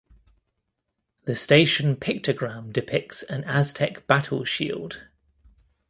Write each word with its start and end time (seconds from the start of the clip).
The 1.25 1.35
station 1.35 1.95
pictogram 1.95 2.73
depicts 2.73 3.21
an 3.21 3.43
Aztec 3.43 4.07
battle 4.07 4.43
shield. 4.43 5.03